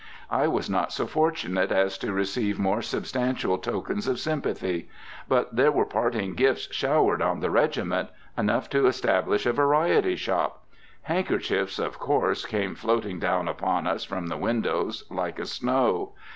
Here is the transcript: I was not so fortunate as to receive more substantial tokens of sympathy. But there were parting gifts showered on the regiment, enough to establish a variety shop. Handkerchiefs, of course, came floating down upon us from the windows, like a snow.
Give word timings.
I 0.31 0.47
was 0.47 0.67
not 0.67 0.91
so 0.91 1.05
fortunate 1.05 1.71
as 1.71 1.95
to 1.99 2.11
receive 2.11 2.57
more 2.57 2.81
substantial 2.81 3.59
tokens 3.59 4.07
of 4.07 4.19
sympathy. 4.19 4.89
But 5.27 5.55
there 5.55 5.71
were 5.71 5.85
parting 5.85 6.33
gifts 6.33 6.73
showered 6.73 7.21
on 7.21 7.39
the 7.39 7.51
regiment, 7.51 8.09
enough 8.35 8.67
to 8.71 8.87
establish 8.87 9.45
a 9.45 9.53
variety 9.53 10.15
shop. 10.15 10.65
Handkerchiefs, 11.03 11.77
of 11.77 11.99
course, 11.99 12.47
came 12.47 12.73
floating 12.73 13.19
down 13.19 13.47
upon 13.47 13.85
us 13.85 14.03
from 14.03 14.25
the 14.25 14.37
windows, 14.37 15.03
like 15.11 15.37
a 15.37 15.45
snow. 15.45 16.13